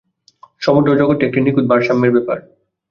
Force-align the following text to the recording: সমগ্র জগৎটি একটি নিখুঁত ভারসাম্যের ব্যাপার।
সমগ্র 0.61 0.89
জগৎটি 0.99 1.23
একটি 1.25 1.39
নিখুঁত 1.41 1.65
ভারসাম্যের 1.71 2.13
ব্যাপার। 2.15 2.37